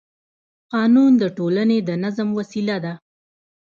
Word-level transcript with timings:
قانون 0.73 1.11
د 1.21 1.23
ټولنې 1.37 1.77
د 1.87 1.89
نظم 2.03 2.29
وسیله 2.39 2.77
ده 2.85 2.93